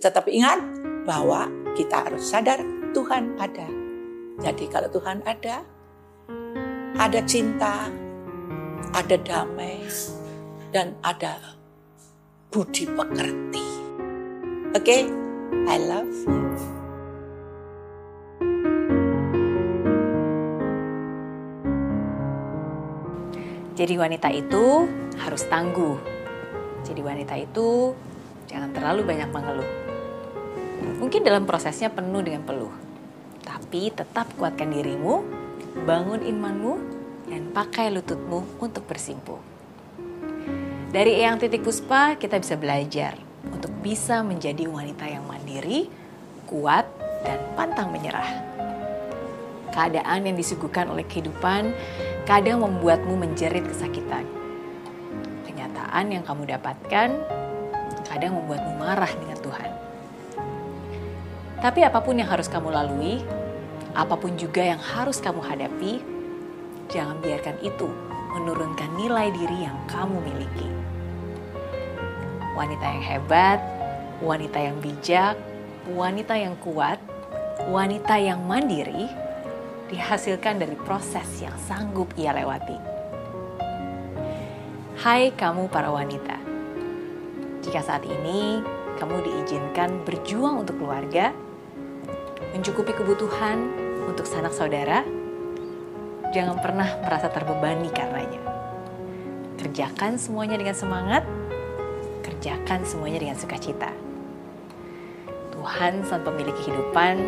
tetap 0.00 0.24
ingat 0.32 0.64
bahwa 1.04 1.52
kita 1.76 2.08
harus 2.08 2.24
sadar 2.24 2.64
Tuhan 2.96 3.36
ada. 3.36 3.68
Jadi 4.40 4.64
kalau 4.72 4.88
Tuhan 4.88 5.20
ada, 5.28 5.60
ada 6.96 7.20
cinta, 7.28 7.92
ada 8.96 9.16
damai, 9.20 9.84
dan 10.72 10.96
ada 11.04 11.36
budi 12.48 12.88
pekerti. 12.88 13.68
Oke, 14.72 14.80
okay? 14.80 15.02
I 15.68 15.76
love 15.76 16.08
you. 16.24 16.40
Jadi 23.76 23.96
wanita 23.96 24.28
itu 24.28 24.84
harus 25.20 25.44
tangguh. 25.48 25.96
Jadi 26.84 27.00
wanita 27.00 27.32
itu 27.36 27.96
jangan 28.44 28.76
terlalu 28.76 29.08
banyak 29.08 29.28
mengeluh. 29.32 29.89
Mungkin 30.80 31.24
dalam 31.24 31.44
prosesnya 31.44 31.92
penuh 31.92 32.24
dengan 32.24 32.44
peluh. 32.44 32.72
Tapi 33.40 33.92
tetap 33.92 34.28
kuatkan 34.36 34.72
dirimu, 34.72 35.24
bangun 35.84 36.24
imanmu, 36.24 36.74
dan 37.30 37.52
pakai 37.54 37.94
lututmu 37.94 38.58
untuk 38.58 38.84
bersimpuh. 38.90 39.38
Dari 40.90 41.22
Eyang 41.22 41.38
Titik 41.38 41.62
Puspa 41.62 42.18
kita 42.18 42.42
bisa 42.42 42.58
belajar 42.58 43.14
untuk 43.46 43.70
bisa 43.78 44.26
menjadi 44.26 44.66
wanita 44.66 45.06
yang 45.06 45.22
mandiri, 45.22 45.86
kuat, 46.50 46.82
dan 47.22 47.38
pantang 47.54 47.94
menyerah. 47.94 48.26
Keadaan 49.70 50.26
yang 50.26 50.34
disuguhkan 50.34 50.90
oleh 50.90 51.06
kehidupan 51.06 51.70
kadang 52.26 52.66
membuatmu 52.66 53.14
menjerit 53.14 53.62
kesakitan. 53.70 54.26
Kenyataan 55.46 56.10
yang 56.10 56.26
kamu 56.26 56.58
dapatkan 56.58 57.08
kadang 58.10 58.32
membuatmu 58.34 58.82
marah 58.82 59.10
dengan 59.14 59.38
Tuhan. 59.38 59.79
Tapi 61.60 61.84
apa 61.84 62.00
pun 62.00 62.16
yang 62.16 62.32
harus 62.32 62.48
kamu 62.48 62.72
lalui, 62.72 63.20
apa 63.92 64.16
pun 64.16 64.32
juga 64.40 64.64
yang 64.64 64.80
harus 64.80 65.20
kamu 65.20 65.44
hadapi, 65.44 66.00
jangan 66.88 67.20
biarkan 67.20 67.60
itu 67.60 67.84
menurunkan 68.32 68.88
nilai 68.96 69.28
diri 69.28 69.68
yang 69.68 69.76
kamu 69.84 70.24
miliki. 70.24 70.68
Wanita 72.56 72.86
yang 72.96 73.04
hebat, 73.04 73.60
wanita 74.24 74.56
yang 74.56 74.76
bijak, 74.80 75.36
wanita 75.92 76.32
yang 76.32 76.56
kuat, 76.64 76.96
wanita 77.68 78.16
yang 78.16 78.40
mandiri, 78.40 79.12
dihasilkan 79.92 80.64
dari 80.64 80.80
proses 80.80 81.28
yang 81.44 81.52
sanggup 81.68 82.08
ia 82.16 82.32
lewati. 82.32 82.80
Hai 84.96 85.28
kamu 85.36 85.68
para 85.68 85.92
wanita, 85.92 86.40
jika 87.60 87.84
saat 87.84 88.08
ini 88.08 88.64
kamu 88.96 89.28
diizinkan 89.28 90.08
berjuang 90.08 90.64
untuk 90.64 90.80
keluarga, 90.80 91.32
mencukupi 92.52 92.92
kebutuhan 92.96 93.70
untuk 94.08 94.26
sanak 94.26 94.50
saudara, 94.50 95.06
jangan 96.34 96.58
pernah 96.58 96.88
merasa 97.02 97.30
terbebani 97.30 97.90
karenanya. 97.90 98.42
Kerjakan 99.58 100.16
semuanya 100.16 100.56
dengan 100.56 100.76
semangat, 100.76 101.22
kerjakan 102.24 102.86
semuanya 102.86 103.20
dengan 103.20 103.36
sukacita. 103.36 103.92
Tuhan 105.52 106.00
sang 106.08 106.24
pemilik 106.24 106.56
kehidupan, 106.56 107.20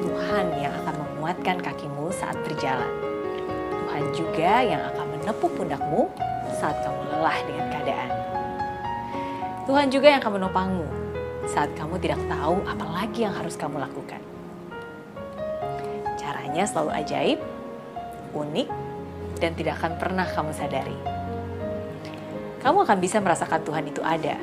Tuhan 0.00 0.46
yang 0.56 0.72
akan 0.82 0.94
menguatkan 0.96 1.60
kakimu 1.60 2.08
saat 2.14 2.38
berjalan. 2.40 2.88
Tuhan 3.70 4.04
juga 4.16 4.52
yang 4.64 4.82
akan 4.92 5.06
menepuk 5.16 5.52
pundakmu 5.54 6.08
saat 6.56 6.80
kamu 6.80 7.00
lelah 7.12 7.38
dengan 7.44 7.66
keadaan. 7.68 8.10
Tuhan 9.66 9.86
juga 9.92 10.06
yang 10.08 10.20
akan 10.22 10.34
menopangmu 10.40 10.88
saat 11.46 11.70
kamu 11.78 11.98
tidak 12.02 12.20
tahu 12.26 12.58
apa 12.66 12.86
lagi 12.86 13.26
yang 13.26 13.34
harus 13.34 13.54
kamu 13.54 13.82
lakukan. 13.82 14.25
Caranya 16.26 16.66
selalu 16.66 16.90
ajaib, 16.90 17.38
unik, 18.34 18.68
dan 19.38 19.54
tidak 19.54 19.78
akan 19.78 19.94
pernah 19.94 20.26
kamu 20.26 20.50
sadari. 20.50 20.98
Kamu 22.66 22.82
akan 22.82 22.98
bisa 22.98 23.22
merasakan 23.22 23.62
Tuhan 23.62 23.86
itu 23.86 24.02
ada 24.02 24.34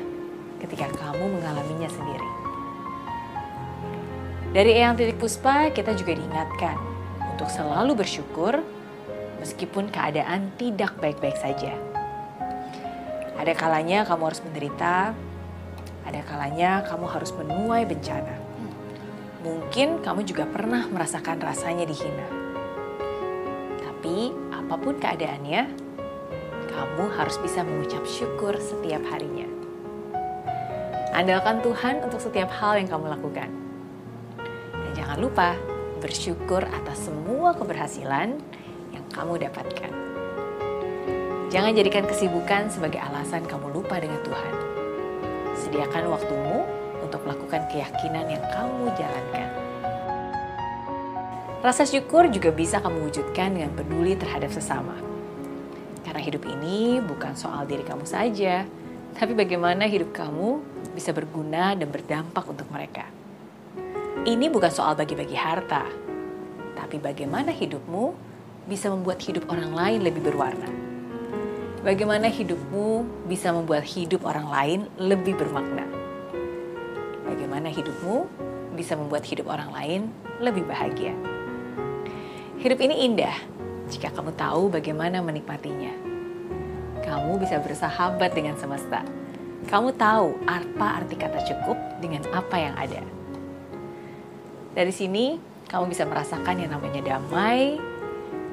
ketika 0.64 0.88
kamu 0.96 1.36
mengalaminya 1.36 1.92
sendiri. 1.92 2.28
Dari 4.56 4.80
Eyang 4.80 4.96
Titik 4.96 5.20
Puspa, 5.20 5.68
kita 5.76 5.92
juga 5.92 6.16
diingatkan 6.16 6.80
untuk 7.36 7.52
selalu 7.52 8.00
bersyukur 8.00 8.64
meskipun 9.44 9.92
keadaan 9.92 10.56
tidak 10.56 10.96
baik-baik 11.04 11.36
saja. 11.36 11.76
Ada 13.36 13.52
kalanya 13.52 14.08
kamu 14.08 14.32
harus 14.32 14.40
menderita, 14.40 15.12
ada 16.08 16.20
kalanya 16.24 16.80
kamu 16.88 17.06
harus 17.12 17.28
menuai 17.36 17.84
bencana. 17.84 18.43
Mungkin 19.44 20.00
kamu 20.00 20.24
juga 20.24 20.48
pernah 20.48 20.88
merasakan 20.88 21.38
rasanya 21.44 21.84
dihina. 21.84 22.26
Tapi 23.84 24.32
apa 24.50 24.74
pun 24.80 24.96
keadaannya, 24.96 25.62
kamu 26.72 27.04
harus 27.20 27.36
bisa 27.44 27.60
mengucap 27.60 28.02
syukur 28.08 28.56
setiap 28.56 29.04
harinya. 29.12 29.46
Andalkan 31.12 31.60
Tuhan 31.60 32.02
untuk 32.02 32.18
setiap 32.18 32.48
hal 32.56 32.80
yang 32.80 32.88
kamu 32.88 33.06
lakukan 33.12 33.64
jangan 34.94 35.18
lupa 35.18 35.58
bersyukur 35.98 36.62
atas 36.62 37.10
semua 37.10 37.52
keberhasilan 37.54 38.38
yang 38.94 39.04
kamu 39.10 39.42
dapatkan. 39.46 39.92
Jangan 41.50 41.70
jadikan 41.74 42.06
kesibukan 42.06 42.66
sebagai 42.66 42.98
alasan 42.98 43.46
kamu 43.46 43.78
lupa 43.78 43.98
dengan 44.02 44.18
Tuhan. 44.26 44.54
Sediakan 45.54 46.10
waktumu 46.10 46.66
untuk 47.14 47.30
melakukan 47.30 47.70
keyakinan 47.70 48.26
yang 48.26 48.42
kamu 48.50 48.90
jalankan. 48.98 49.48
Rasa 51.62 51.86
syukur 51.86 52.26
juga 52.26 52.50
bisa 52.50 52.82
kamu 52.82 53.06
wujudkan 53.06 53.54
dengan 53.54 53.70
peduli 53.70 54.18
terhadap 54.18 54.50
sesama. 54.50 54.98
Karena 56.02 56.18
hidup 56.18 56.42
ini 56.42 56.98
bukan 56.98 57.38
soal 57.38 57.70
diri 57.70 57.86
kamu 57.86 58.02
saja, 58.02 58.66
tapi 59.14 59.32
bagaimana 59.32 59.86
hidup 59.86 60.10
kamu 60.10 60.58
bisa 60.90 61.14
berguna 61.14 61.78
dan 61.78 61.86
berdampak 61.86 62.50
untuk 62.50 62.66
mereka. 62.74 63.06
Ini 64.26 64.50
bukan 64.50 64.74
soal 64.74 64.98
bagi-bagi 64.98 65.38
harta, 65.38 65.86
tapi 66.74 66.98
bagaimana 66.98 67.54
hidupmu 67.54 68.10
bisa 68.66 68.90
membuat 68.90 69.22
hidup 69.22 69.46
orang 69.54 69.70
lain 69.70 69.98
lebih 70.02 70.34
berwarna. 70.34 70.66
Bagaimana 71.86 72.26
hidupmu 72.26 73.06
bisa 73.30 73.54
membuat 73.54 73.86
hidup 73.86 74.26
orang 74.26 74.50
lain 74.50 74.80
lebih 74.98 75.38
bermakna. 75.38 76.03
Bagaimana 77.44 77.68
hidupmu 77.68 78.16
bisa 78.72 78.96
membuat 78.96 79.28
hidup 79.28 79.52
orang 79.52 79.68
lain 79.68 80.00
lebih 80.40 80.64
bahagia. 80.64 81.12
Hidup 82.56 82.80
ini 82.80 83.04
indah 83.04 83.36
jika 83.92 84.08
kamu 84.16 84.32
tahu 84.32 84.72
bagaimana 84.72 85.20
menikmatinya. 85.20 85.92
Kamu 87.04 87.36
bisa 87.36 87.60
bersahabat 87.60 88.32
dengan 88.32 88.56
semesta. 88.56 89.04
Kamu 89.68 89.92
tahu 89.92 90.40
apa 90.48 91.04
arti 91.04 91.20
kata 91.20 91.44
cukup 91.44 91.76
dengan 92.00 92.24
apa 92.32 92.56
yang 92.56 92.72
ada. 92.80 93.04
Dari 94.72 94.92
sini 94.96 95.36
kamu 95.68 95.92
bisa 95.92 96.08
merasakan 96.08 96.64
yang 96.64 96.72
namanya 96.72 97.04
damai. 97.04 97.76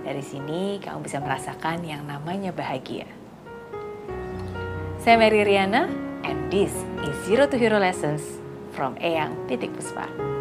Dari 0.03 0.19
sini 0.19 0.83
kamu 0.83 1.07
bisa 1.07 1.23
merasakan 1.23 1.87
yang 1.87 2.03
namanya 2.03 2.51
bahagia. 2.51 3.07
Saya 4.99 5.15
Mary 5.15 5.47
Riana 5.47 5.87
and 6.27 6.51
this 6.51 6.75
is 7.07 7.15
Zero 7.23 7.47
to 7.47 7.55
Hero 7.55 7.79
Lessons 7.79 8.40
from 8.71 8.95
Eyang 8.95 9.35
Titik 9.47 9.75
Puspa. 9.75 10.40